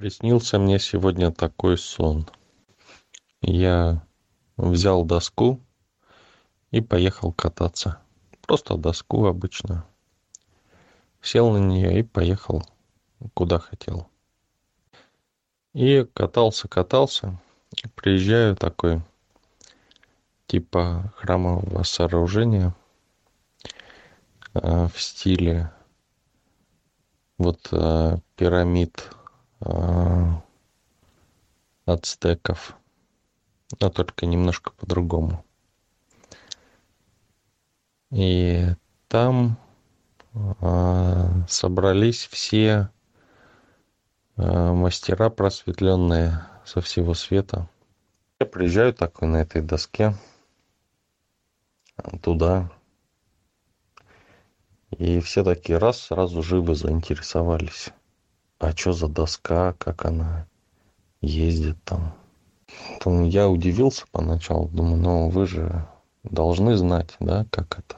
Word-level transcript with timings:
Приснился 0.00 0.58
мне 0.58 0.78
сегодня 0.78 1.30
такой 1.30 1.76
сон. 1.76 2.26
Я 3.42 4.02
взял 4.56 5.04
доску 5.04 5.60
и 6.70 6.80
поехал 6.80 7.34
кататься. 7.34 8.00
Просто 8.40 8.78
доску 8.78 9.26
обычную. 9.26 9.84
Сел 11.20 11.50
на 11.50 11.58
нее 11.58 11.98
и 11.98 12.02
поехал 12.02 12.62
куда 13.34 13.58
хотел. 13.58 14.08
И 15.74 16.06
катался, 16.14 16.66
катался. 16.66 17.38
Приезжаю 17.94 18.56
такой, 18.56 19.02
типа 20.46 21.12
храмового 21.16 21.82
сооружения 21.82 22.74
э, 24.54 24.88
в 24.88 24.98
стиле 24.98 25.70
вот 27.36 27.68
э, 27.70 28.16
пирамид 28.36 29.10
а, 29.12 29.19
ацтеков, 31.84 32.76
но 33.78 33.90
только 33.90 34.26
немножко 34.26 34.72
по-другому. 34.72 35.44
И 38.10 38.66
там 39.08 39.58
а, 40.60 41.30
собрались 41.48 42.26
все 42.26 42.90
а, 44.36 44.72
мастера 44.72 45.30
просветленные 45.30 46.42
со 46.64 46.80
всего 46.80 47.14
света. 47.14 47.68
Я 48.40 48.46
приезжаю 48.46 48.94
такой 48.94 49.28
на 49.28 49.36
этой 49.38 49.62
доске 49.62 50.14
туда, 52.22 52.70
и 54.90 55.20
все 55.20 55.44
такие 55.44 55.78
раз 55.78 56.00
сразу 56.00 56.42
живо 56.42 56.74
заинтересовались 56.74 57.92
а 58.60 58.76
что 58.76 58.92
за 58.92 59.08
доска, 59.08 59.72
как 59.78 60.04
она 60.04 60.46
ездит 61.22 61.82
там. 61.84 62.14
Там 63.00 63.24
я 63.24 63.48
удивился 63.48 64.04
поначалу, 64.12 64.68
думаю, 64.68 64.96
ну 64.96 65.28
вы 65.30 65.46
же 65.46 65.88
должны 66.22 66.76
знать, 66.76 67.16
да, 67.18 67.46
как 67.50 67.78
это 67.78 67.96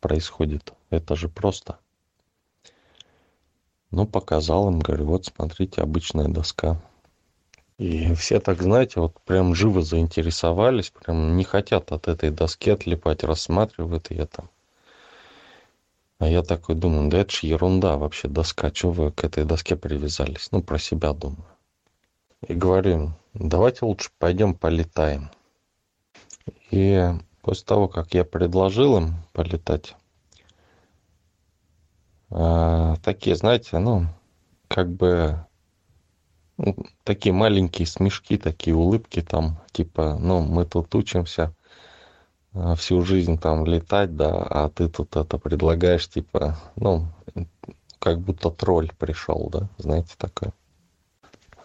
происходит. 0.00 0.72
Это 0.90 1.16
же 1.16 1.28
просто. 1.28 1.78
Ну, 3.90 4.06
показал 4.06 4.70
им, 4.70 4.78
говорю, 4.78 5.06
вот 5.06 5.26
смотрите, 5.26 5.82
обычная 5.82 6.28
доска. 6.28 6.80
И 7.76 8.14
все 8.14 8.38
так, 8.38 8.62
знаете, 8.62 9.00
вот 9.00 9.20
прям 9.22 9.54
живо 9.54 9.82
заинтересовались, 9.82 10.90
прям 10.90 11.36
не 11.36 11.42
хотят 11.42 11.90
от 11.90 12.06
этой 12.06 12.30
доски 12.30 12.70
отлипать, 12.70 13.24
рассматривают 13.24 14.10
ее 14.12 14.26
там. 14.26 14.48
А 16.20 16.28
я 16.28 16.42
такой 16.42 16.74
думаю, 16.74 17.08
да 17.08 17.20
это 17.20 17.32
ж 17.32 17.44
ерунда 17.44 17.96
вообще, 17.96 18.28
доска, 18.28 18.70
чего 18.70 18.92
вы 18.92 19.10
к 19.10 19.24
этой 19.24 19.46
доске 19.46 19.74
привязались? 19.74 20.48
Ну, 20.52 20.62
про 20.62 20.78
себя 20.78 21.14
думаю. 21.14 21.46
И 22.46 22.52
говорю 22.52 23.14
давайте 23.32 23.86
лучше 23.86 24.10
пойдем 24.18 24.54
полетаем. 24.54 25.30
И 26.70 27.10
после 27.40 27.64
того, 27.64 27.88
как 27.88 28.12
я 28.12 28.26
предложил 28.26 28.98
им 28.98 29.14
полетать, 29.32 29.96
а, 32.28 32.96
такие, 33.02 33.34
знаете, 33.34 33.78
ну, 33.78 34.04
как 34.68 34.90
бы 34.92 35.46
ну, 36.58 36.76
такие 37.02 37.32
маленькие 37.32 37.86
смешки, 37.86 38.36
такие 38.36 38.76
улыбки 38.76 39.22
там, 39.22 39.58
типа, 39.72 40.18
ну, 40.20 40.42
мы 40.42 40.66
тут 40.66 40.94
учимся, 40.94 41.54
всю 42.76 43.02
жизнь 43.02 43.38
там 43.38 43.64
летать, 43.64 44.16
да, 44.16 44.42
а 44.42 44.68
ты 44.68 44.88
тут 44.88 45.16
это 45.16 45.38
предлагаешь, 45.38 46.08
типа, 46.08 46.56
ну, 46.76 47.06
как 47.98 48.20
будто 48.20 48.50
тролль 48.50 48.90
пришел, 48.98 49.48
да, 49.50 49.68
знаете, 49.78 50.14
такое. 50.16 50.52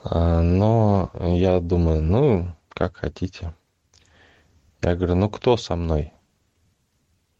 А, 0.03 0.41
но 0.41 1.09
я 1.19 1.59
думаю, 1.59 2.03
ну, 2.03 2.55
как 2.69 2.97
хотите. 2.97 3.53
Я 4.81 4.95
говорю, 4.95 5.15
ну, 5.15 5.29
кто 5.29 5.57
со 5.57 5.75
мной? 5.75 6.13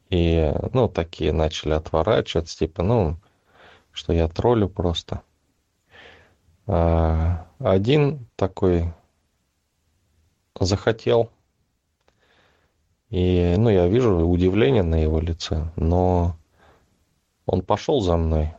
И, 0.10 0.52
ну, 0.74 0.88
такие 0.88 1.32
начали 1.32 1.74
отворачиваться, 1.74 2.58
типа, 2.58 2.82
ну, 2.82 3.18
что 3.92 4.14
я 4.14 4.28
троллю 4.28 4.70
просто. 4.70 5.22
А, 6.68 7.48
один 7.60 8.28
такой 8.36 8.92
захотел 10.60 11.30
и, 13.10 13.56
ну, 13.58 13.70
я 13.70 13.88
вижу 13.88 14.28
удивление 14.28 14.84
на 14.84 14.96
его 14.96 15.20
лице, 15.20 15.72
но 15.76 16.36
он 17.46 17.62
пошел 17.62 18.02
за 18.02 18.18
мной. 18.18 18.54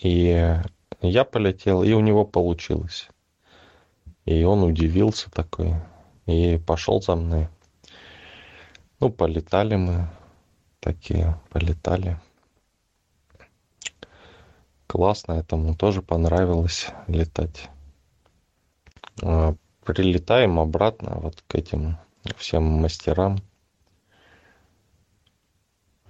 И 0.00 0.58
я 1.00 1.24
полетел, 1.24 1.82
и 1.82 1.92
у 1.92 2.00
него 2.00 2.24
получилось. 2.24 3.08
И 4.24 4.42
он 4.44 4.62
удивился 4.62 5.30
такой, 5.30 5.74
и 6.26 6.58
пошел 6.58 7.02
за 7.02 7.14
мной. 7.14 7.48
Ну, 9.00 9.10
полетали 9.10 9.76
мы, 9.76 10.08
такие, 10.80 11.38
полетали. 11.50 12.18
Классно, 14.86 15.32
этому 15.32 15.74
тоже 15.74 16.00
понравилось 16.00 16.86
летать. 17.06 17.68
А, 19.22 19.54
прилетаем 19.84 20.58
обратно 20.58 21.18
вот 21.20 21.42
к 21.46 21.54
этим 21.54 21.98
всем 22.36 22.64
мастерам, 22.64 23.38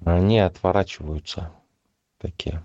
они 0.05 0.39
отворачиваются 0.39 1.53
такие. 2.19 2.63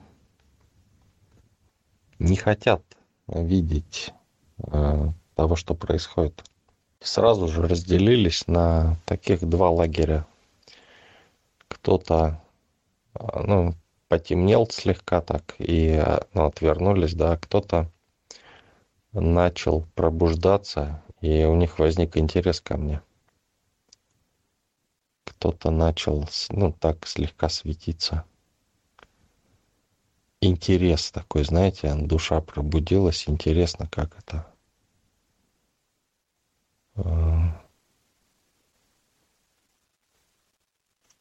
Не 2.20 2.36
хотят 2.36 2.84
видеть 3.28 4.14
э, 4.58 5.12
того, 5.36 5.56
что 5.56 5.74
происходит. 5.74 6.44
Сразу 7.00 7.48
же 7.48 7.66
разделились 7.66 8.46
на 8.48 8.98
таких 9.06 9.48
два 9.48 9.70
лагеря. 9.70 10.26
Кто-то 11.70 12.42
э, 13.14 13.44
ну, 13.46 13.74
потемнел 14.10 14.68
слегка 14.70 15.22
так 15.22 15.56
и 15.60 16.04
ну, 16.34 16.46
отвернулись, 16.46 17.14
да, 17.14 17.38
кто-то 17.38 17.90
начал 19.14 19.86
пробуждаться, 19.96 21.02
и 21.22 21.46
у 21.46 21.56
них 21.56 21.80
возник 21.80 22.18
интерес 22.18 22.60
ко 22.60 22.78
мне 22.78 23.02
кто-то 25.40 25.72
начал, 25.72 26.28
ну, 26.50 26.74
так 26.74 27.08
слегка 27.08 27.48
светиться. 27.48 28.26
Интерес 30.42 31.12
такой, 31.12 31.46
знаете, 31.46 31.96
душа 31.96 32.42
пробудилась, 32.42 33.30
интересно, 33.30 33.88
как 33.90 34.18
это. 34.18 34.46
А. 36.96 37.62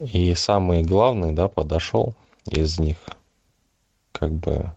И 0.00 0.34
самый 0.34 0.82
главный, 0.82 1.32
да, 1.32 1.46
подошел 1.46 2.14
из 2.46 2.80
них, 2.80 2.98
как 4.10 4.32
бы, 4.32 4.72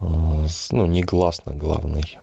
а, 0.00 0.46
ну, 0.72 0.86
негласно 0.86 1.54
главный 1.54 2.18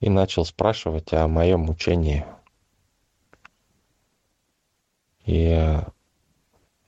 и 0.00 0.10
начал 0.10 0.44
спрашивать 0.44 1.12
о 1.12 1.28
моем 1.28 1.68
учении. 1.70 2.24
И, 5.24 5.78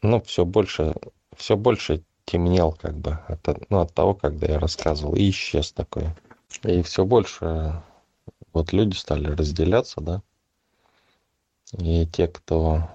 ну, 0.03 0.21
все 0.23 0.45
больше, 0.45 0.95
все 1.37 1.57
больше 1.57 2.05
темнел 2.25 2.73
как 2.73 2.97
бы 2.97 3.19
от, 3.27 3.71
ну, 3.71 3.81
от 3.81 3.93
того, 3.95 4.15
когда 4.15 4.47
я 4.47 4.59
рассказывал, 4.61 5.15
и 5.17 5.31
исчез 5.31 5.73
такой. 5.73 6.09
И 6.63 6.83
все 6.83 7.05
больше 7.05 7.83
вот 8.53 8.73
люди 8.73 8.97
стали 8.97 9.29
разделяться, 9.29 10.01
да, 10.01 10.23
и 11.73 12.07
те, 12.07 12.29
кто 12.29 12.89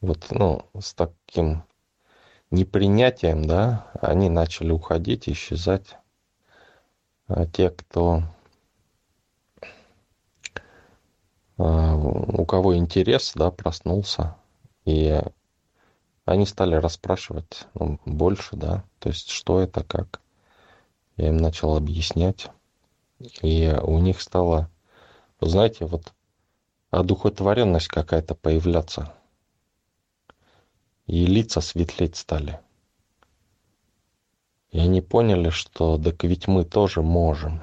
вот, 0.00 0.26
ну, 0.30 0.66
с 0.78 0.94
таким 0.94 1.64
непринятием, 2.50 3.44
да, 3.44 3.90
они 4.00 4.28
начали 4.28 4.70
уходить, 4.70 5.28
исчезать. 5.28 5.96
А 7.26 7.46
те, 7.46 7.70
кто 7.70 8.24
А, 9.62 9.72
у 11.60 12.44
кого 12.46 12.76
интерес, 12.76 13.32
да, 13.34 13.50
проснулся, 13.50 14.36
и 14.84 15.20
они 16.24 16.46
стали 16.46 16.74
расспрашивать 16.74 17.66
ну, 17.74 18.00
больше, 18.06 18.56
да, 18.56 18.84
то 18.98 19.10
есть 19.10 19.28
что 19.28 19.60
это, 19.60 19.84
как. 19.84 20.20
Я 21.16 21.28
им 21.28 21.36
начал 21.36 21.76
объяснять, 21.76 22.48
и 23.42 23.76
у 23.82 23.98
них 23.98 24.22
стало, 24.22 24.70
вы 25.40 25.50
знаете, 25.50 25.84
вот 25.84 26.14
одухотворенность 26.90 27.88
какая-то 27.88 28.34
появляться, 28.34 29.12
и 31.06 31.26
лица 31.26 31.60
светлеть 31.60 32.16
стали. 32.16 32.58
И 34.70 34.78
они 34.78 35.02
поняли, 35.02 35.50
что 35.50 35.98
так 35.98 36.24
ведь 36.24 36.46
мы 36.48 36.64
тоже 36.64 37.02
можем. 37.02 37.60